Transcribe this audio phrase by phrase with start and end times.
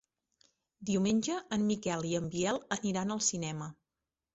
[0.91, 3.75] Diumenge en Miquel i en Biel aniran al cinema.